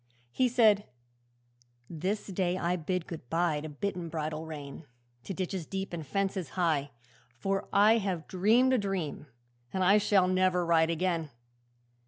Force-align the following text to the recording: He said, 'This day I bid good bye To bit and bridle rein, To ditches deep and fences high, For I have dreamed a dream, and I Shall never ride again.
He 0.31 0.47
said, 0.47 0.85
'This 1.87 2.25
day 2.25 2.57
I 2.57 2.75
bid 2.75 3.05
good 3.05 3.29
bye 3.29 3.61
To 3.61 3.69
bit 3.69 3.95
and 3.95 4.09
bridle 4.09 4.47
rein, 4.47 4.87
To 5.25 5.33
ditches 5.35 5.67
deep 5.67 5.93
and 5.93 6.03
fences 6.03 6.49
high, 6.57 6.89
For 7.29 7.69
I 7.71 7.99
have 7.99 8.27
dreamed 8.27 8.73
a 8.73 8.79
dream, 8.79 9.27
and 9.71 9.83
I 9.83 9.99
Shall 9.99 10.27
never 10.27 10.65
ride 10.65 10.89
again. 10.89 11.29